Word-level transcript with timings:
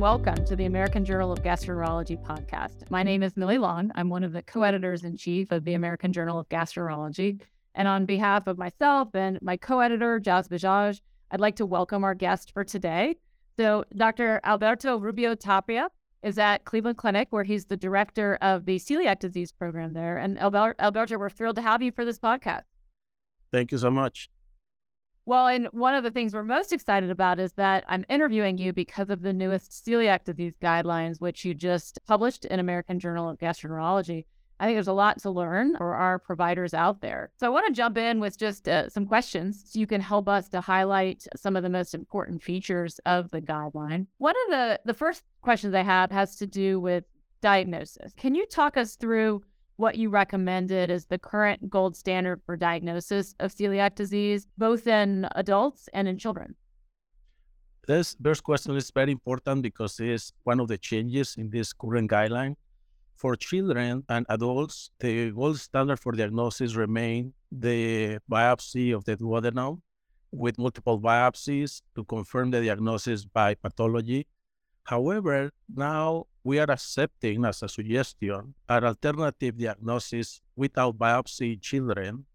welcome 0.00 0.46
to 0.46 0.56
the 0.56 0.64
American 0.64 1.04
Journal 1.04 1.30
of 1.30 1.42
Gastroenterology 1.42 2.16
podcast. 2.24 2.90
My 2.90 3.02
name 3.02 3.22
is 3.22 3.36
Millie 3.36 3.58
Long. 3.58 3.92
I'm 3.96 4.08
one 4.08 4.24
of 4.24 4.32
the 4.32 4.40
co 4.40 4.62
editors 4.62 5.04
in 5.04 5.14
chief 5.14 5.52
of 5.52 5.62
the 5.66 5.74
American 5.74 6.10
Journal 6.10 6.38
of 6.38 6.48
Gastroenterology. 6.48 7.38
And 7.74 7.86
on 7.86 8.06
behalf 8.06 8.46
of 8.46 8.56
myself 8.56 9.10
and 9.12 9.38
my 9.42 9.58
co 9.58 9.80
editor, 9.80 10.18
Jaz 10.18 10.48
Bajaj, 10.48 11.02
I'd 11.30 11.40
like 11.40 11.56
to 11.56 11.66
welcome 11.66 12.02
our 12.02 12.14
guest 12.14 12.54
for 12.54 12.64
today. 12.64 13.16
So, 13.58 13.84
Dr. 13.94 14.40
Alberto 14.42 14.98
Rubio 14.98 15.34
Tapia 15.34 15.90
is 16.22 16.38
at 16.38 16.64
Cleveland 16.64 16.96
Clinic, 16.96 17.28
where 17.28 17.44
he's 17.44 17.66
the 17.66 17.76
director 17.76 18.38
of 18.40 18.64
the 18.64 18.76
celiac 18.78 19.18
disease 19.18 19.52
program 19.52 19.92
there. 19.92 20.16
And 20.16 20.38
Alberto, 20.38 21.18
we're 21.18 21.28
thrilled 21.28 21.56
to 21.56 21.62
have 21.62 21.82
you 21.82 21.92
for 21.92 22.06
this 22.06 22.18
podcast. 22.18 22.62
Thank 23.52 23.70
you 23.70 23.76
so 23.76 23.90
much. 23.90 24.30
Well, 25.30 25.46
and 25.46 25.66
one 25.66 25.94
of 25.94 26.02
the 26.02 26.10
things 26.10 26.34
we're 26.34 26.42
most 26.42 26.72
excited 26.72 27.08
about 27.08 27.38
is 27.38 27.52
that 27.52 27.84
I'm 27.86 28.04
interviewing 28.08 28.58
you 28.58 28.72
because 28.72 29.10
of 29.10 29.22
the 29.22 29.32
newest 29.32 29.70
celiac 29.70 30.24
disease 30.24 30.54
guidelines, 30.60 31.20
which 31.20 31.44
you 31.44 31.54
just 31.54 32.00
published 32.04 32.46
in 32.46 32.58
American 32.58 32.98
Journal 32.98 33.30
of 33.30 33.38
Gastroenterology. 33.38 34.24
I 34.58 34.64
think 34.64 34.74
there's 34.74 34.88
a 34.88 34.92
lot 34.92 35.20
to 35.20 35.30
learn 35.30 35.76
for 35.76 35.94
our 35.94 36.18
providers 36.18 36.74
out 36.74 37.00
there. 37.00 37.30
So 37.38 37.46
I 37.46 37.50
want 37.50 37.68
to 37.68 37.72
jump 37.72 37.96
in 37.96 38.18
with 38.18 38.36
just 38.36 38.68
uh, 38.68 38.88
some 38.88 39.06
questions 39.06 39.66
so 39.68 39.78
you 39.78 39.86
can 39.86 40.00
help 40.00 40.28
us 40.28 40.48
to 40.48 40.60
highlight 40.60 41.28
some 41.36 41.54
of 41.54 41.62
the 41.62 41.70
most 41.70 41.94
important 41.94 42.42
features 42.42 42.98
of 43.06 43.30
the 43.30 43.40
guideline. 43.40 44.08
One 44.18 44.34
of 44.46 44.50
the 44.50 44.80
the 44.84 44.94
first 44.94 45.22
questions 45.42 45.76
I 45.76 45.84
have 45.84 46.10
has 46.10 46.34
to 46.38 46.46
do 46.48 46.80
with 46.80 47.04
diagnosis. 47.40 48.12
Can 48.16 48.34
you 48.34 48.46
talk 48.46 48.76
us 48.76 48.96
through 48.96 49.44
what 49.80 49.96
you 49.96 50.10
recommended 50.10 50.90
as 50.90 51.06
the 51.06 51.18
current 51.18 51.70
gold 51.70 51.96
standard 51.96 52.40
for 52.44 52.56
diagnosis 52.56 53.34
of 53.40 53.50
celiac 53.50 53.94
disease, 53.94 54.46
both 54.58 54.86
in 54.86 55.26
adults 55.34 55.88
and 55.94 56.06
in 56.06 56.18
children? 56.18 56.54
This 57.88 58.14
first 58.22 58.44
question 58.44 58.76
is 58.76 58.90
very 58.94 59.12
important 59.12 59.62
because 59.62 59.98
it's 59.98 60.32
one 60.44 60.60
of 60.60 60.68
the 60.68 60.76
changes 60.78 61.34
in 61.38 61.50
this 61.50 61.72
current 61.72 62.10
guideline. 62.10 62.54
For 63.16 63.36
children 63.36 64.04
and 64.08 64.24
adults, 64.28 64.90
the 65.00 65.30
gold 65.30 65.58
standard 65.58 65.98
for 65.98 66.12
diagnosis 66.12 66.74
remain 66.74 67.32
the 67.50 68.18
biopsy 68.30 68.94
of 68.94 69.04
the 69.04 69.16
duodenum 69.16 69.80
with 70.30 70.58
multiple 70.58 71.00
biopsies 71.00 71.82
to 71.96 72.04
confirm 72.04 72.50
the 72.50 72.60
diagnosis 72.60 73.24
by 73.24 73.54
pathology. 73.54 74.26
However, 74.90 75.52
now 75.70 76.26
we 76.42 76.58
are 76.58 76.68
accepting 76.68 77.44
as 77.44 77.62
a 77.62 77.68
suggestion 77.68 78.54
an 78.68 78.82
alternative 78.82 79.56
diagnosis 79.56 80.42
without 80.56 80.98
biopsy 80.98 81.54
in 81.54 81.60
children, 81.60 82.26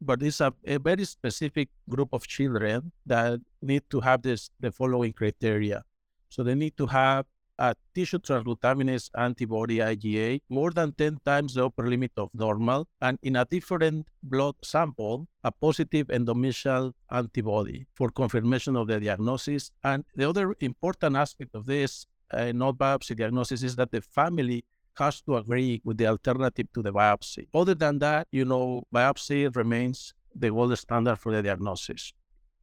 but 0.00 0.20
it's 0.20 0.40
a, 0.40 0.52
a, 0.66 0.78
very 0.80 1.04
specific 1.04 1.68
group 1.88 2.08
of 2.12 2.26
children 2.26 2.90
that 3.06 3.38
need 3.62 3.84
to 3.90 4.00
have 4.00 4.22
this 4.22 4.50
the 4.58 4.72
following 4.72 5.12
criteria. 5.12 5.84
So 6.28 6.42
they 6.42 6.56
need 6.56 6.76
to 6.76 6.86
have 6.90 7.24
a 7.58 7.74
tissue 7.94 8.18
transglutaminase 8.18 9.10
antibody 9.16 9.78
IgA 9.78 10.40
more 10.48 10.70
than 10.70 10.92
10 10.92 11.18
times 11.24 11.54
the 11.54 11.64
upper 11.64 11.88
limit 11.88 12.12
of 12.16 12.30
normal, 12.34 12.86
and 13.00 13.18
in 13.22 13.36
a 13.36 13.44
different 13.44 14.06
blood 14.22 14.54
sample, 14.62 15.26
a 15.44 15.52
positive 15.52 16.08
endomysial 16.08 16.92
antibody 17.10 17.86
for 17.94 18.10
confirmation 18.10 18.76
of 18.76 18.88
the 18.88 19.00
diagnosis. 19.00 19.70
And 19.84 20.04
the 20.14 20.28
other 20.28 20.54
important 20.60 21.16
aspect 21.16 21.54
of 21.54 21.66
this 21.66 22.06
uh, 22.30 22.52
not 22.52 22.76
biopsy 22.76 23.16
diagnosis 23.16 23.62
is 23.62 23.76
that 23.76 23.90
the 23.92 24.00
family 24.00 24.64
has 24.98 25.20
to 25.22 25.36
agree 25.36 25.80
with 25.84 25.98
the 25.98 26.06
alternative 26.06 26.66
to 26.74 26.82
the 26.82 26.92
biopsy. 26.92 27.46
Other 27.54 27.74
than 27.74 27.98
that, 28.00 28.26
you 28.32 28.44
know, 28.44 28.82
biopsy 28.94 29.54
remains 29.54 30.14
the 30.34 30.50
gold 30.50 30.76
standard 30.78 31.16
for 31.16 31.32
the 31.32 31.42
diagnosis. 31.42 32.12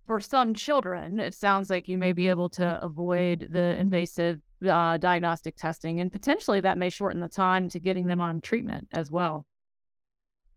For 0.06 0.20
some 0.20 0.54
children, 0.54 1.20
it 1.20 1.34
sounds 1.34 1.70
like 1.70 1.88
you 1.88 1.98
may 1.98 2.12
be 2.12 2.28
able 2.28 2.50
to 2.50 2.84
avoid 2.84 3.48
the 3.52 3.80
invasive 3.80 4.42
uh, 4.66 4.98
diagnostic 4.98 5.56
testing, 5.56 6.00
and 6.00 6.12
potentially 6.12 6.62
that 6.62 6.78
may 6.78 6.90
shorten 6.90 7.20
the 7.20 7.28
time 7.28 7.70
to 7.70 7.80
getting 7.80 8.08
them 8.08 8.22
on 8.22 8.42
treatment 8.42 8.88
as 8.92 9.12
well. 9.12 9.46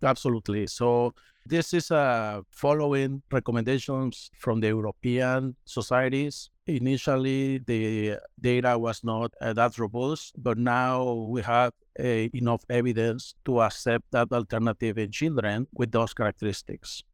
Absolutely. 0.02 0.66
So 0.66 1.14
this 1.46 1.72
is 1.72 1.90
uh, 1.90 2.40
following 2.50 3.22
recommendations 3.30 4.30
from 4.36 4.60
the 4.60 4.68
European 4.68 5.56
societies. 5.64 6.50
Initially, 6.66 7.58
the 7.58 8.18
data 8.40 8.76
was 8.76 9.04
not 9.04 9.32
uh, 9.40 9.52
that 9.52 9.78
robust, 9.78 10.34
but 10.36 10.58
now 10.58 11.12
we 11.12 11.42
have 11.42 11.72
uh, 11.98 12.28
enough 12.34 12.62
evidence 12.68 13.34
to 13.44 13.62
accept 13.62 14.04
that 14.10 14.32
alternative 14.32 14.98
in 14.98 15.12
children 15.12 15.66
with 15.72 15.92
those 15.92 16.12
characteristics. 16.12 17.04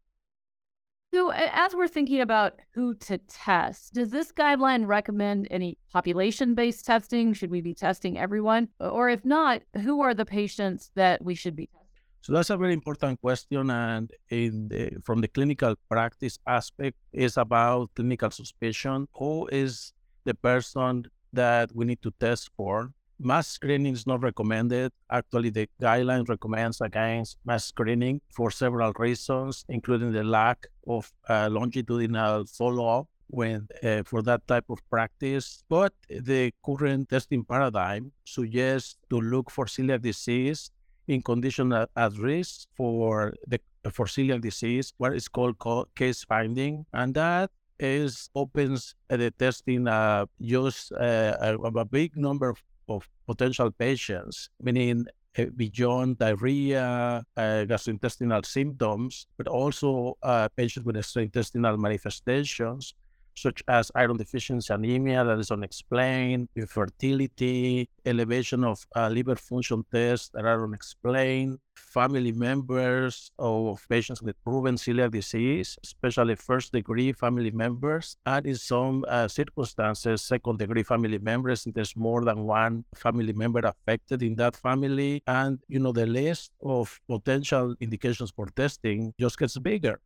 So, 1.14 1.30
as 1.30 1.74
we're 1.74 1.88
thinking 1.88 2.22
about 2.22 2.54
who 2.72 2.94
to 2.94 3.18
test, 3.18 3.92
does 3.92 4.08
this 4.08 4.32
guideline 4.32 4.86
recommend 4.86 5.46
any 5.50 5.76
population 5.92 6.54
based 6.54 6.86
testing? 6.86 7.34
Should 7.34 7.50
we 7.50 7.60
be 7.60 7.74
testing 7.74 8.16
everyone? 8.18 8.68
Or 8.80 9.10
if 9.10 9.22
not, 9.22 9.60
who 9.82 10.00
are 10.00 10.14
the 10.14 10.24
patients 10.24 10.90
that 10.94 11.22
we 11.22 11.34
should 11.34 11.54
be 11.54 11.66
testing? 11.66 11.88
So 12.22 12.32
that's 12.32 12.48
a 12.48 12.56
very 12.56 12.72
important 12.72 13.20
question, 13.20 13.68
and 13.68 14.10
the, 14.30 15.02
from 15.04 15.20
the 15.20 15.28
clinical 15.28 15.74
practice 15.90 16.38
aspect, 16.46 16.96
is 17.12 17.36
about 17.36 17.90
clinical 17.94 18.30
suspicion. 18.30 19.06
Who 19.16 19.48
is 19.52 19.92
the 20.24 20.32
person 20.32 21.04
that 21.34 21.74
we 21.74 21.84
need 21.84 22.00
to 22.02 22.12
test 22.20 22.48
for? 22.56 22.92
Mass 23.18 23.48
screening 23.48 23.92
is 23.92 24.06
not 24.06 24.22
recommended. 24.22 24.92
Actually, 25.10 25.50
the 25.50 25.68
guideline 25.80 26.28
recommends 26.28 26.80
against 26.80 27.36
mass 27.44 27.66
screening 27.66 28.20
for 28.30 28.50
several 28.50 28.92
reasons, 28.98 29.64
including 29.68 30.12
the 30.12 30.24
lack 30.24 30.66
of 30.86 31.12
uh, 31.28 31.48
longitudinal 31.50 32.44
follow-up 32.46 33.06
when 33.28 33.66
uh, 33.82 34.02
for 34.04 34.22
that 34.22 34.46
type 34.46 34.64
of 34.68 34.78
practice. 34.90 35.64
But 35.68 35.92
the 36.08 36.52
current 36.64 37.08
testing 37.08 37.44
paradigm 37.44 38.12
suggests 38.24 38.96
to 39.10 39.20
look 39.20 39.50
for 39.50 39.66
celiac 39.66 40.02
disease 40.02 40.70
in 41.08 41.22
condition 41.22 41.72
at, 41.72 41.90
at 41.96 42.12
risk 42.18 42.68
for 42.76 43.34
the 43.46 43.60
for 43.90 44.06
celiac 44.06 44.40
disease, 44.40 44.92
what 44.98 45.14
is 45.14 45.28
called 45.28 45.56
case 45.96 46.22
finding, 46.24 46.86
and 46.92 47.14
that 47.14 47.50
is 47.80 48.30
opens 48.34 48.94
uh, 49.10 49.16
the 49.16 49.30
testing 49.32 49.88
uh, 49.88 50.24
just 50.40 50.92
uh, 50.92 51.36
a, 51.40 51.56
a, 51.56 51.84
big 51.84 52.16
number 52.16 52.48
of, 52.48 52.62
of 52.88 53.08
potential 53.26 53.70
patients, 53.70 54.50
meaning 54.60 55.06
uh, 55.38 55.46
beyond 55.56 56.18
diarrhea, 56.18 57.24
uh, 57.36 57.40
gastrointestinal 57.40 58.44
symptoms, 58.44 59.26
but 59.36 59.48
also 59.48 60.16
uh, 60.22 60.48
patients 60.56 60.84
with 60.84 60.96
gastrointestinal 60.96 61.78
manifestations 61.78 62.94
such 63.34 63.62
as 63.68 63.90
iron 63.94 64.16
deficiency 64.16 64.72
anemia 64.72 65.24
that 65.24 65.38
is 65.38 65.50
unexplained, 65.50 66.48
infertility, 66.56 67.88
elevation 68.04 68.64
of 68.64 68.84
uh, 68.96 69.08
liver 69.08 69.36
function 69.36 69.84
tests 69.92 70.30
that 70.34 70.44
are 70.44 70.64
unexplained, 70.64 71.58
family 71.74 72.32
members 72.32 73.30
of 73.38 73.84
patients 73.88 74.22
with 74.22 74.36
proven 74.44 74.76
celiac 74.76 75.10
disease, 75.10 75.78
especially 75.82 76.34
first 76.34 76.72
degree 76.72 77.12
family 77.12 77.50
members, 77.50 78.16
and 78.26 78.46
in 78.46 78.56
some 78.56 79.04
uh, 79.08 79.28
circumstances, 79.28 80.22
second 80.22 80.58
degree 80.58 80.82
family 80.82 81.18
members, 81.18 81.66
if 81.66 81.74
there's 81.74 81.96
more 81.96 82.24
than 82.24 82.44
one 82.44 82.84
family 82.94 83.32
member 83.32 83.60
affected 83.60 84.22
in 84.22 84.34
that 84.36 84.56
family. 84.56 85.22
And, 85.26 85.58
you 85.68 85.80
know, 85.80 85.92
the 85.92 86.06
list 86.06 86.52
of 86.62 87.00
potential 87.08 87.74
indications 87.80 88.32
for 88.34 88.46
testing 88.46 89.14
just 89.18 89.38
gets 89.38 89.58
bigger. 89.58 90.00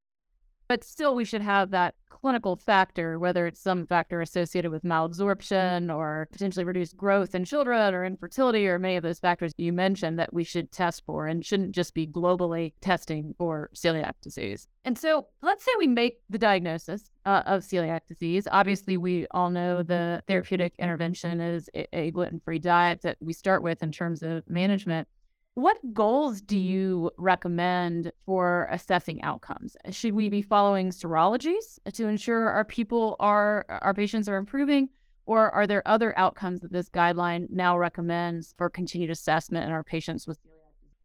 But 0.68 0.84
still, 0.84 1.14
we 1.14 1.24
should 1.24 1.42
have 1.42 1.70
that 1.70 1.94
clinical 2.08 2.56
factor, 2.56 3.18
whether 3.18 3.46
it's 3.46 3.60
some 3.60 3.86
factor 3.86 4.20
associated 4.20 4.70
with 4.70 4.82
malabsorption 4.82 5.94
or 5.94 6.28
potentially 6.32 6.64
reduced 6.64 6.96
growth 6.96 7.34
in 7.34 7.44
children 7.44 7.94
or 7.94 8.04
infertility 8.04 8.66
or 8.66 8.78
many 8.78 8.96
of 8.96 9.02
those 9.02 9.20
factors 9.20 9.52
you 9.56 9.72
mentioned 9.72 10.18
that 10.18 10.32
we 10.32 10.42
should 10.42 10.72
test 10.72 11.04
for 11.06 11.26
and 11.26 11.44
shouldn't 11.44 11.72
just 11.72 11.94
be 11.94 12.06
globally 12.06 12.72
testing 12.80 13.34
for 13.38 13.70
celiac 13.74 14.14
disease. 14.22 14.66
And 14.84 14.98
so 14.98 15.26
let's 15.42 15.64
say 15.64 15.70
we 15.78 15.86
make 15.86 16.20
the 16.30 16.38
diagnosis 16.38 17.10
uh, 17.24 17.42
of 17.46 17.62
celiac 17.62 18.00
disease. 18.08 18.48
Obviously, 18.50 18.96
we 18.96 19.26
all 19.32 19.50
know 19.50 19.82
the 19.82 20.22
therapeutic 20.26 20.74
intervention 20.78 21.40
is 21.40 21.68
a, 21.74 21.86
a 21.96 22.10
gluten 22.10 22.40
free 22.40 22.58
diet 22.58 23.02
that 23.02 23.18
we 23.20 23.32
start 23.32 23.62
with 23.62 23.82
in 23.82 23.92
terms 23.92 24.22
of 24.22 24.48
management. 24.48 25.06
What 25.56 25.78
goals 25.94 26.42
do 26.42 26.54
mm-hmm. 26.54 26.68
you 26.68 27.10
recommend 27.16 28.12
for 28.26 28.68
assessing 28.70 29.22
outcomes? 29.22 29.74
Should 29.90 30.12
we 30.12 30.28
be 30.28 30.42
following 30.42 30.90
serologies 30.90 31.78
to 31.94 32.08
ensure 32.08 32.50
our 32.50 32.66
people 32.66 33.16
are 33.20 33.64
our 33.68 33.94
patients 33.94 34.28
are 34.28 34.36
improving, 34.36 34.90
or 35.24 35.50
are 35.52 35.66
there 35.66 35.82
other 35.88 36.12
outcomes 36.18 36.60
that 36.60 36.72
this 36.72 36.90
guideline 36.90 37.48
now 37.48 37.78
recommends 37.78 38.54
for 38.58 38.68
continued 38.68 39.08
assessment 39.08 39.64
in 39.64 39.72
our 39.72 39.82
patients 39.82 40.26
with 40.26 40.38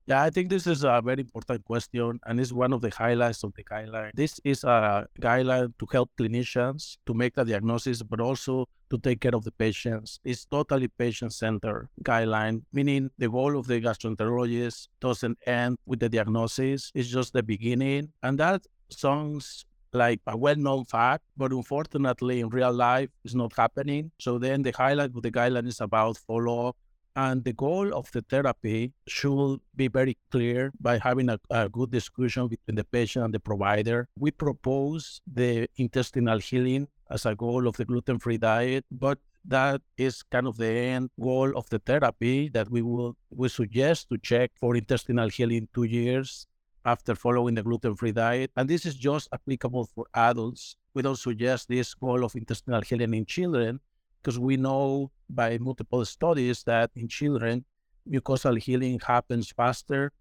yeah, 0.07 0.23
I 0.23 0.29
think 0.29 0.49
this 0.49 0.67
is 0.67 0.83
a 0.83 1.01
very 1.03 1.21
important 1.21 1.63
question, 1.65 2.19
and 2.25 2.39
it's 2.39 2.51
one 2.51 2.73
of 2.73 2.81
the 2.81 2.89
highlights 2.89 3.43
of 3.43 3.53
the 3.55 3.63
guideline. 3.63 4.11
This 4.13 4.39
is 4.43 4.63
a 4.63 5.07
guideline 5.19 5.73
to 5.79 5.87
help 5.91 6.09
clinicians 6.19 6.97
to 7.05 7.13
make 7.13 7.35
the 7.35 7.45
diagnosis, 7.45 8.01
but 8.03 8.19
also 8.19 8.67
to 8.89 8.97
take 8.97 9.21
care 9.21 9.35
of 9.35 9.43
the 9.43 9.51
patients. 9.51 10.19
It's 10.23 10.45
totally 10.45 10.87
patient-centered 10.87 11.87
guideline, 12.03 12.63
meaning 12.73 13.09
the 13.17 13.29
goal 13.29 13.57
of 13.57 13.67
the 13.67 13.79
gastroenterologist 13.79 14.87
doesn't 14.99 15.37
end 15.45 15.77
with 15.85 15.99
the 15.99 16.09
diagnosis. 16.09 16.91
It's 16.93 17.07
just 17.07 17.33
the 17.33 17.43
beginning, 17.43 18.09
and 18.21 18.37
that 18.39 18.65
sounds 18.89 19.65
like 19.93 20.21
a 20.25 20.37
well-known 20.37 20.85
fact, 20.85 21.23
but 21.35 21.51
unfortunately 21.51 22.39
in 22.39 22.47
real 22.47 22.71
life 22.71 23.09
it's 23.25 23.35
not 23.35 23.51
happening. 23.55 24.09
So 24.19 24.37
then 24.37 24.61
the 24.61 24.71
highlight 24.71 25.13
of 25.15 25.21
the 25.21 25.31
guideline 25.31 25.67
is 25.67 25.81
about 25.81 26.17
follow-up. 26.17 26.77
And 27.15 27.43
the 27.43 27.53
goal 27.53 27.93
of 27.93 28.09
the 28.11 28.21
therapy 28.21 28.93
should 29.07 29.59
be 29.75 29.89
very 29.89 30.17
clear 30.31 30.71
by 30.79 30.97
having 30.97 31.29
a, 31.29 31.39
a 31.49 31.67
good 31.67 31.91
discussion 31.91 32.47
between 32.47 32.75
the 32.75 32.85
patient 32.85 33.25
and 33.25 33.33
the 33.33 33.39
provider. 33.39 34.07
We 34.17 34.31
propose 34.31 35.21
the 35.27 35.67
intestinal 35.75 36.39
healing 36.39 36.87
as 37.09 37.25
a 37.25 37.35
goal 37.35 37.67
of 37.67 37.75
the 37.75 37.83
gluten-free 37.83 38.37
diet, 38.37 38.85
but 38.89 39.19
that 39.43 39.81
is 39.97 40.23
kind 40.23 40.47
of 40.47 40.55
the 40.57 40.67
end 40.67 41.09
goal 41.19 41.51
of 41.57 41.67
the 41.69 41.79
therapy 41.79 42.47
that 42.49 42.69
we 42.69 42.81
will 42.81 43.17
we 43.31 43.49
suggest 43.49 44.07
to 44.09 44.17
check 44.17 44.51
for 44.55 44.75
intestinal 44.75 45.29
healing 45.29 45.67
two 45.73 45.83
years 45.83 46.47
after 46.85 47.15
following 47.15 47.55
the 47.55 47.63
gluten-free 47.63 48.11
diet. 48.13 48.51
And 48.55 48.69
this 48.69 48.85
is 48.85 48.95
just 48.95 49.27
applicable 49.33 49.89
for 49.93 50.05
adults. 50.13 50.77
We 50.93 51.01
don't 51.01 51.17
suggest 51.17 51.67
this 51.67 51.93
goal 51.93 52.23
of 52.23 52.35
intestinal 52.35 52.81
healing 52.81 53.13
in 53.13 53.25
children 53.25 53.79
because 54.21 54.37
we 54.39 54.57
know 54.57 55.11
by 55.29 55.57
multiple 55.57 56.05
studies 56.05 56.63
that 56.63 56.91
in 56.95 57.07
children, 57.07 57.65
mucosal 58.09 58.57
healing 58.57 58.99
happens 58.99 59.51
faster 59.51 60.11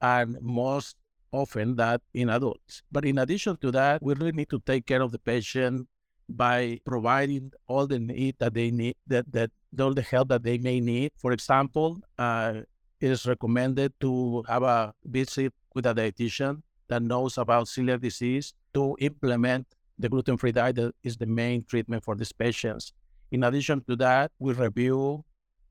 and 0.00 0.36
most 0.40 0.96
often 1.32 1.76
that 1.76 2.00
in 2.14 2.28
adults. 2.30 2.82
But 2.90 3.04
in 3.04 3.18
addition 3.18 3.56
to 3.58 3.70
that, 3.72 4.02
we 4.02 4.14
really 4.14 4.32
need 4.32 4.50
to 4.50 4.60
take 4.60 4.86
care 4.86 5.02
of 5.02 5.12
the 5.12 5.18
patient 5.18 5.88
by 6.28 6.80
providing 6.84 7.52
all 7.66 7.86
the 7.86 7.98
need 7.98 8.36
that 8.38 8.54
they 8.54 8.70
need, 8.70 8.96
that, 9.06 9.30
that 9.32 9.50
all 9.78 9.94
the 9.94 10.02
help 10.02 10.28
that 10.28 10.42
they 10.42 10.58
may 10.58 10.80
need. 10.80 11.12
For 11.16 11.32
example, 11.32 11.98
uh, 12.18 12.62
it 13.00 13.10
is 13.10 13.26
recommended 13.26 13.92
to 14.00 14.42
have 14.48 14.62
a 14.62 14.92
visit 15.04 15.52
with 15.74 15.86
a 15.86 15.94
dietitian 15.94 16.62
that 16.88 17.02
knows 17.02 17.38
about 17.38 17.66
celiac 17.66 18.00
disease 18.00 18.54
to 18.74 18.96
implement 19.00 19.66
the 19.98 20.08
gluten-free 20.08 20.52
diet 20.52 20.76
that 20.76 20.94
is 21.02 21.16
the 21.16 21.26
main 21.26 21.64
treatment 21.64 22.04
for 22.04 22.14
these 22.14 22.32
patients. 22.32 22.92
In 23.30 23.44
addition 23.44 23.82
to 23.88 23.96
that, 23.96 24.32
we 24.38 24.52
review 24.52 25.24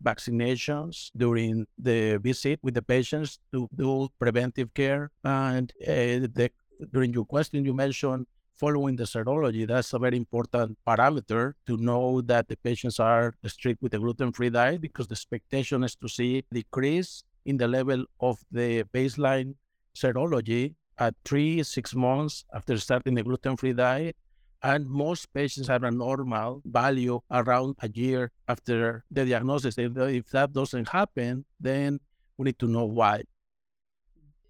vaccinations 0.04 1.10
during 1.16 1.66
the 1.78 2.18
visit 2.18 2.60
with 2.62 2.76
the 2.76 2.82
patients 2.82 3.40
to 3.52 3.68
do 3.76 4.10
preventive 4.20 4.74
care. 4.74 5.10
And 5.24 5.72
uh, 5.82 6.30
the, 6.38 6.52
during 6.94 7.14
your 7.14 7.26
question, 7.26 7.66
you 7.66 7.74
mentioned 7.74 8.28
following 8.56 8.96
the 8.96 9.04
serology. 9.04 9.68
That's 9.68 9.94
a 9.94 10.00
very 10.00 10.18
important 10.18 10.78
parameter 10.86 11.54
to 11.68 11.78
know 11.78 12.22
that 12.22 12.48
the 12.48 12.58
patients 12.58 13.00
are 13.00 13.34
strict 13.46 13.82
with 13.82 13.92
the 13.92 14.00
gluten-free 14.00 14.50
diet 14.50 14.82
because 14.82 15.08
the 15.08 15.14
expectation 15.14 15.84
is 15.84 15.96
to 15.96 16.10
see 16.10 16.44
decrease 16.52 17.24
in 17.46 17.58
the 17.58 17.68
level 17.68 18.06
of 18.20 18.40
the 18.52 18.84
baseline 18.94 19.56
serology 19.96 20.76
at 20.98 21.14
three, 21.24 21.62
six 21.64 21.94
months 21.94 22.46
after 22.54 22.78
starting 22.78 23.14
the 23.16 23.24
gluten-free 23.24 23.74
diet. 23.74 24.16
And 24.64 24.88
most 24.88 25.32
patients 25.34 25.68
have 25.68 25.84
a 25.84 25.92
normal 25.92 26.62
value 26.66 27.20
around 27.30 27.76
a 27.80 27.90
year 27.90 28.32
after 28.48 29.04
the 29.12 29.26
diagnosis. 29.26 29.78
If 29.78 30.30
that 30.30 30.54
doesn't 30.54 30.90
happen, 30.90 31.46
then 31.60 32.00
we 32.38 32.46
need 32.46 32.60
to 32.60 32.68
know 32.68 32.86
why. 32.86 33.24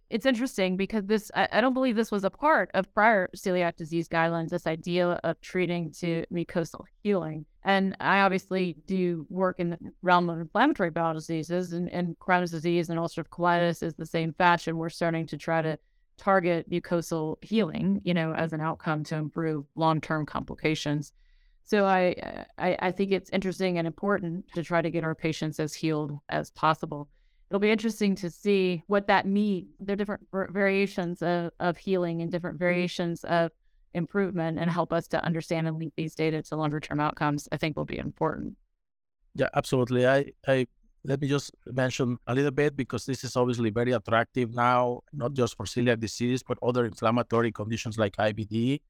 It's 0.10 0.26
interesting 0.26 0.78
because 0.78 1.06
this 1.06 1.30
I, 1.36 1.50
I, 1.52 1.62
don't 1.62 1.74
believe 1.74 1.98
this 1.98 2.12
was 2.12 2.24
a 2.24 2.30
part 2.30 2.72
of 2.74 2.94
prior 2.94 3.30
celiac 3.36 3.76
disease 3.76 4.08
guidelines 4.08 4.50
this 4.50 4.66
idea 4.66 5.20
of 5.24 5.42
treating 5.42 5.92
to 6.00 6.24
mucosal 6.32 6.86
healing. 7.04 7.46
And 7.66 7.98
i 8.00 8.22
obviously 8.22 8.78
do 8.86 9.26
work 9.30 9.60
in 9.60 9.72
the 9.72 9.78
realm 10.02 10.30
of 10.30 10.40
inflammatory 10.40 10.92
bowel 10.92 11.14
diseases 11.14 11.74
and, 11.74 11.90
and 11.92 12.18
crohn's 12.20 12.52
disease 12.52 12.90
and 12.90 12.98
ulcerative 12.98 13.28
colitis 13.28 13.84
is 13.84 13.96
the 13.96 14.06
same 14.06 14.32
fashion. 14.32 14.78
We're 14.78 14.90
starting 14.90 15.28
to 15.28 15.38
try 15.38 15.62
to 15.62 15.78
target 16.18 16.70
mucosal 16.70 17.38
healing 17.42 18.02
you 18.04 18.14
know 18.14 18.34
as 18.34 18.54
an 18.54 18.62
outcome 18.62 19.04
to 19.04 19.16
improve 19.16 19.66
long-term 19.76 20.26
complications 20.26 21.14
so 21.64 21.86
I, 21.86 22.46
I 22.58 22.78
i 22.80 22.92
think 22.92 23.12
it's 23.12 23.30
interesting 23.32 23.78
and 23.78 23.86
important 23.86 24.46
to 24.56 24.64
try 24.64 24.82
to 24.82 24.90
get 24.90 25.04
our 25.04 25.16
patients 25.16 25.60
as 25.60 25.74
healed 25.74 26.18
as 26.30 26.52
possible 26.52 27.10
it'll 27.50 27.60
be 27.60 27.72
interesting 27.72 28.16
to 28.16 28.30
see 28.30 28.84
what 28.88 29.08
that 29.08 29.26
means. 29.26 29.68
There 29.80 29.94
are 29.94 29.98
different 29.98 30.28
variations 30.32 31.22
of, 31.22 31.52
of 31.60 31.78
healing 31.78 32.22
and 32.22 32.32
different 32.32 32.56
mm-hmm. 32.56 32.66
variations 32.66 33.24
of 33.24 33.52
improvement 33.94 34.60
and 34.60 34.70
help 34.70 34.92
us 34.94 35.08
to 35.08 35.24
understand 35.24 35.68
and 35.68 35.80
link 35.80 35.94
these 35.96 36.14
data 36.14 36.42
to 36.44 36.56
longer 36.56 36.80
term 36.80 37.00
outcomes, 37.00 37.48
I 37.52 37.58
think 37.58 37.78
will 37.78 37.86
be 37.86 37.98
important. 37.98 38.56
Yeah, 39.36 39.50
absolutely. 39.56 40.08
I, 40.08 40.32
I 40.48 40.68
let 41.08 41.22
me 41.22 41.28
just 41.30 41.52
mention 41.66 42.18
a 42.28 42.36
little 42.36 42.52
bit 42.52 42.76
because 42.76 43.06
this 43.06 43.24
is 43.24 43.38
obviously 43.38 43.70
very 43.70 43.94
attractive 43.94 44.54
now, 44.54 45.00
not 45.14 45.34
just 45.34 45.56
for 45.56 45.66
celiac 45.66 46.02
disease, 46.02 46.44
but 46.44 46.58
other 46.62 46.84
inflammatory 46.86 47.52
conditions 47.52 47.98
like 47.98 48.18
IBD. 48.18 48.82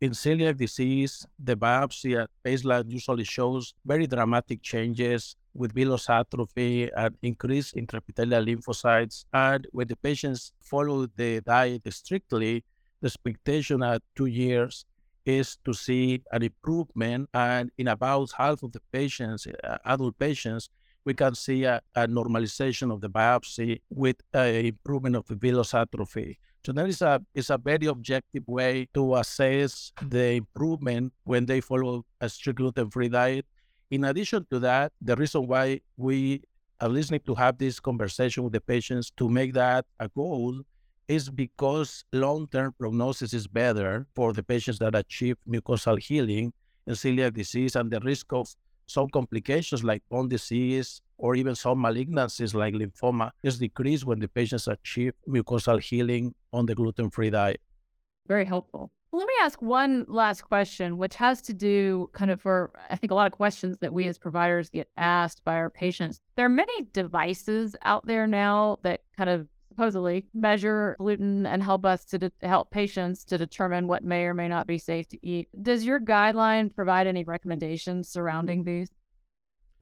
In 0.00 0.12
celiac 0.12 0.56
disease, 0.58 1.26
the 1.42 1.56
biopsy 1.56 2.22
at 2.22 2.30
baseline 2.44 2.88
usually 2.88 3.24
shows 3.24 3.74
very 3.84 4.06
dramatic 4.06 4.62
changes 4.62 5.34
with 5.54 5.72
villous 5.72 6.08
atrophy 6.08 6.88
and 6.96 7.16
increased 7.22 7.74
intraepithelial 7.74 8.46
lymphocytes. 8.46 9.24
And 9.32 9.66
when 9.72 9.88
the 9.88 9.96
patients 9.96 10.52
follow 10.60 11.08
the 11.16 11.40
diet 11.40 11.82
strictly, 11.92 12.62
the 13.00 13.06
expectation 13.06 13.82
at 13.82 14.02
two 14.14 14.26
years 14.26 14.84
is 15.24 15.58
to 15.64 15.74
see 15.74 16.22
an 16.30 16.44
improvement. 16.44 17.28
And 17.34 17.72
in 17.76 17.88
about 17.88 18.30
half 18.38 18.62
of 18.62 18.70
the 18.70 18.80
patients, 18.92 19.48
uh, 19.48 19.78
adult 19.84 20.16
patients, 20.16 20.70
we 21.06 21.14
can 21.14 21.34
see 21.34 21.64
a, 21.64 21.80
a 21.94 22.06
normalization 22.06 22.92
of 22.92 23.00
the 23.00 23.08
biopsy 23.08 23.80
with 23.88 24.16
an 24.34 24.66
improvement 24.66 25.16
of 25.16 25.26
the 25.28 25.36
villous 25.36 25.72
atrophy. 25.72 26.38
So 26.64 26.72
that 26.72 26.88
is 26.88 27.00
a 27.00 27.22
is 27.32 27.48
a 27.48 27.58
very 27.58 27.86
objective 27.86 28.42
way 28.46 28.88
to 28.92 29.14
assess 29.14 29.92
the 30.02 30.32
improvement 30.42 31.12
when 31.22 31.46
they 31.46 31.60
follow 31.60 32.04
a 32.20 32.28
strict 32.28 32.58
gluten-free 32.58 33.10
diet. 33.10 33.46
In 33.88 34.02
addition 34.04 34.44
to 34.50 34.58
that, 34.58 34.92
the 35.00 35.14
reason 35.14 35.46
why 35.46 35.80
we 35.96 36.42
are 36.80 36.88
listening 36.88 37.20
to 37.26 37.36
have 37.36 37.56
this 37.56 37.78
conversation 37.78 38.42
with 38.42 38.52
the 38.52 38.60
patients 38.60 39.12
to 39.16 39.28
make 39.28 39.54
that 39.54 39.86
a 40.00 40.08
goal 40.08 40.60
is 41.06 41.30
because 41.30 42.04
long-term 42.12 42.74
prognosis 42.76 43.32
is 43.32 43.46
better 43.46 44.08
for 44.16 44.32
the 44.32 44.42
patients 44.42 44.80
that 44.80 44.96
achieve 44.96 45.36
mucosal 45.48 46.00
healing 46.00 46.52
in 46.84 46.94
celiac 46.94 47.32
disease 47.32 47.76
and 47.76 47.92
the 47.92 48.00
risk 48.00 48.32
of 48.32 48.48
some 48.86 49.08
complications 49.08 49.84
like 49.84 50.02
bone 50.08 50.28
disease 50.28 51.02
or 51.18 51.34
even 51.34 51.54
some 51.54 51.78
malignancies 51.78 52.54
like 52.54 52.74
lymphoma 52.74 53.30
is 53.42 53.58
decreased 53.58 54.04
when 54.04 54.18
the 54.18 54.28
patients 54.28 54.68
achieve 54.68 55.12
mucosal 55.28 55.80
healing 55.80 56.34
on 56.52 56.66
the 56.66 56.74
gluten-free 56.74 57.30
diet. 57.30 57.60
Very 58.26 58.44
helpful. 58.44 58.90
Let 59.12 59.26
me 59.26 59.34
ask 59.40 59.62
one 59.62 60.04
last 60.08 60.42
question, 60.42 60.98
which 60.98 61.14
has 61.14 61.40
to 61.42 61.54
do 61.54 62.10
kind 62.12 62.30
of 62.30 62.40
for, 62.40 62.72
I 62.90 62.96
think, 62.96 63.12
a 63.12 63.14
lot 63.14 63.26
of 63.26 63.32
questions 63.32 63.78
that 63.78 63.92
we 63.92 64.06
as 64.08 64.18
providers 64.18 64.68
get 64.68 64.88
asked 64.96 65.42
by 65.44 65.54
our 65.54 65.70
patients. 65.70 66.20
There 66.36 66.44
are 66.44 66.50
many 66.50 66.88
devices 66.92 67.76
out 67.82 68.06
there 68.06 68.26
now 68.26 68.78
that 68.82 69.02
kind 69.16 69.30
of 69.30 69.48
supposedly 69.76 70.24
measure 70.32 70.96
gluten 70.98 71.44
and 71.44 71.62
help 71.62 71.84
us 71.84 72.04
to 72.06 72.18
de- 72.18 72.32
help 72.42 72.70
patients 72.70 73.24
to 73.24 73.36
determine 73.36 73.86
what 73.86 74.02
may 74.02 74.24
or 74.24 74.32
may 74.32 74.48
not 74.48 74.66
be 74.66 74.78
safe 74.78 75.06
to 75.08 75.18
eat. 75.26 75.48
Does 75.62 75.84
your 75.84 76.00
guideline 76.00 76.74
provide 76.74 77.06
any 77.06 77.24
recommendations 77.24 78.08
surrounding 78.08 78.64
these? 78.64 78.88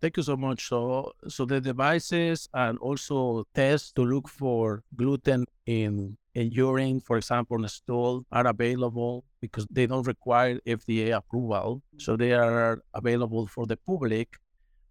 Thank 0.01 0.17
you 0.17 0.25
so 0.25 0.37
much. 0.37 0.69
So, 0.69 1.13
so 1.29 1.45
the 1.45 1.61
devices 1.61 2.49
and 2.53 2.77
also 2.79 3.45
tests 3.55 3.93
to 3.93 4.03
look 4.03 4.29
for 4.29 4.83
gluten 4.97 5.47
in, 5.67 6.17
in 6.35 6.51
urine, 6.51 7.01
for 7.01 7.17
example, 7.17 7.63
in 7.63 7.69
stool, 7.69 8.27
are 8.33 8.49
available 8.49 9.25
because 9.41 9.65
they 9.71 9.87
don't 9.87 10.07
require 10.07 10.59
FDA 10.67 11.17
approval. 11.17 11.83
So 11.99 12.17
they 12.17 12.33
are 12.33 12.83
available 12.93 13.47
for 13.47 13.65
the 13.67 13.77
public. 13.77 14.29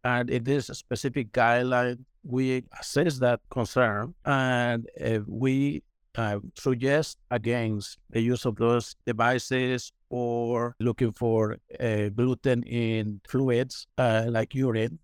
And 0.05 0.29
in 0.29 0.45
this 0.45 0.67
specific 0.67 1.33
guideline, 1.33 2.05
we 2.24 2.63
assess 2.80 3.20
that 3.20 3.39
concern 3.50 4.13
and 4.25 4.88
uh, 5.03 5.20
we 5.27 5.84
uh, 6.15 6.39
suggest 6.56 7.18
against 7.32 7.98
the 8.10 8.22
use 8.22 8.46
of 8.46 8.56
those 8.56 8.96
devices 9.06 9.92
or 10.10 10.75
looking 10.80 11.12
for 11.12 11.58
uh, 11.80 12.10
gluten 12.10 12.63
in 12.63 13.20
fluids 13.27 13.88
uh, 13.98 14.25
like 14.30 14.53
urine 14.53 15.00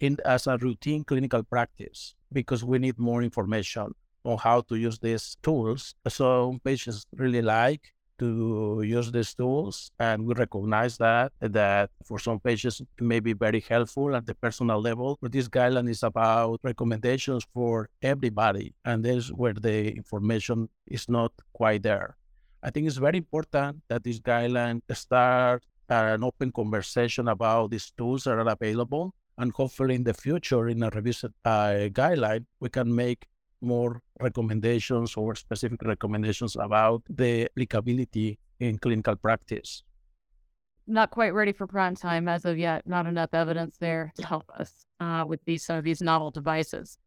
in, 0.00 0.16
as 0.24 0.46
a 0.46 0.56
routine 0.58 1.04
clinical 1.04 1.42
practice 1.42 2.14
because 2.32 2.64
we 2.64 2.78
need 2.78 2.98
more 2.98 3.22
information 3.22 3.92
on 4.24 4.38
how 4.38 4.60
to 4.60 4.76
use 4.76 4.98
these 4.98 5.36
tools. 5.42 5.94
So 6.08 6.58
patients 6.64 7.04
really 7.16 7.42
like 7.42 7.92
to 8.22 8.82
use 8.84 9.10
these 9.10 9.34
tools 9.34 9.90
and 9.98 10.24
we 10.26 10.32
recognize 10.34 10.96
that 10.96 11.32
that 11.40 11.90
for 12.04 12.18
some 12.26 12.38
patients 12.38 12.80
it 12.80 13.04
may 13.12 13.18
be 13.18 13.32
very 13.32 13.62
helpful 13.72 14.14
at 14.14 14.24
the 14.26 14.34
personal 14.44 14.80
level 14.80 15.18
but 15.20 15.32
this 15.32 15.48
guideline 15.48 15.90
is 15.90 16.02
about 16.04 16.60
recommendations 16.62 17.42
for 17.52 17.88
everybody 18.00 18.72
and 18.84 19.04
this 19.04 19.28
where 19.40 19.54
the 19.54 19.90
information 19.90 20.68
is 20.86 21.08
not 21.08 21.32
quite 21.52 21.82
there. 21.82 22.16
I 22.62 22.70
think 22.70 22.86
it's 22.86 23.02
very 23.08 23.18
important 23.18 23.82
that 23.88 24.04
this 24.04 24.20
guideline 24.20 24.80
start 24.92 25.64
an 25.88 26.22
open 26.22 26.52
conversation 26.52 27.26
about 27.26 27.72
these 27.72 27.90
tools 27.98 28.22
that 28.24 28.38
are 28.38 28.48
available 28.48 29.14
and 29.38 29.50
hopefully 29.52 29.96
in 29.96 30.04
the 30.04 30.14
future 30.14 30.68
in 30.68 30.82
a 30.84 30.90
revised 30.90 31.24
uh, 31.44 31.90
guideline 32.00 32.44
we 32.60 32.68
can 32.68 32.94
make 32.94 33.26
more 33.62 34.02
recommendations 34.20 35.16
or 35.16 35.34
specific 35.34 35.82
recommendations 35.82 36.56
about 36.56 37.02
the 37.08 37.44
applicability 37.44 38.38
in 38.60 38.78
clinical 38.78 39.16
practice. 39.16 39.82
Not 40.86 41.10
quite 41.10 41.32
ready 41.32 41.52
for 41.52 41.66
prime 41.66 41.94
time 41.94 42.28
as 42.28 42.44
of 42.44 42.58
yet. 42.58 42.86
Not 42.86 43.06
enough 43.06 43.30
evidence 43.32 43.76
there 43.78 44.12
to 44.16 44.26
help 44.26 44.50
us 44.58 44.84
uh, 45.00 45.24
with 45.26 45.40
these 45.44 45.64
some 45.64 45.78
of 45.78 45.84
these 45.84 46.02
novel 46.02 46.30
devices. 46.30 46.98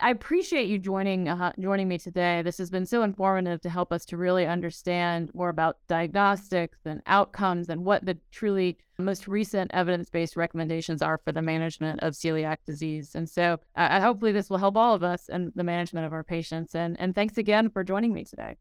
I 0.00 0.10
appreciate 0.10 0.68
you 0.68 0.78
joining 0.78 1.28
uh, 1.28 1.52
joining 1.58 1.88
me 1.88 1.98
today. 1.98 2.42
This 2.42 2.58
has 2.58 2.70
been 2.70 2.86
so 2.86 3.02
informative 3.02 3.60
to 3.62 3.70
help 3.70 3.92
us 3.92 4.04
to 4.06 4.16
really 4.16 4.46
understand 4.46 5.30
more 5.34 5.48
about 5.48 5.78
diagnostics 5.88 6.78
and 6.84 7.02
outcomes 7.06 7.68
and 7.68 7.84
what 7.84 8.04
the 8.04 8.18
truly 8.30 8.78
most 8.98 9.26
recent 9.26 9.70
evidence-based 9.72 10.36
recommendations 10.36 11.00
are 11.02 11.18
for 11.24 11.32
the 11.32 11.42
management 11.42 12.00
of 12.02 12.12
celiac 12.12 12.58
disease. 12.66 13.14
And 13.14 13.28
so, 13.28 13.58
uh, 13.76 14.00
hopefully, 14.00 14.32
this 14.32 14.50
will 14.50 14.58
help 14.58 14.76
all 14.76 14.94
of 14.94 15.02
us 15.02 15.28
in 15.28 15.52
the 15.54 15.64
management 15.64 16.06
of 16.06 16.12
our 16.12 16.24
patients. 16.24 16.74
And 16.74 16.98
and 17.00 17.14
thanks 17.14 17.38
again 17.38 17.70
for 17.70 17.82
joining 17.82 18.12
me 18.12 18.24
today. 18.24 18.56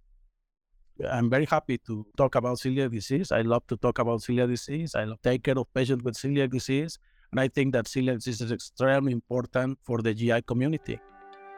I'm 1.09 1.29
very 1.29 1.45
happy 1.45 1.77
to 1.87 2.05
talk 2.17 2.35
about 2.35 2.57
celiac 2.57 2.91
disease. 2.91 3.31
I 3.31 3.41
love 3.41 3.65
to 3.67 3.77
talk 3.77 3.99
about 3.99 4.21
celiac 4.21 4.49
disease. 4.49 4.95
I 4.95 5.05
love 5.05 5.21
take 5.21 5.43
care 5.43 5.57
of 5.57 5.73
patients 5.73 6.03
with 6.03 6.15
celiac 6.15 6.51
disease. 6.51 6.97
And 7.31 7.39
I 7.39 7.47
think 7.47 7.73
that 7.73 7.85
celiac 7.85 8.15
disease 8.15 8.41
is 8.41 8.51
extremely 8.51 9.11
important 9.11 9.79
for 9.83 10.01
the 10.01 10.13
GI 10.13 10.41
community. 10.41 10.99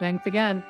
Thanks 0.01 0.25
again. 0.25 0.63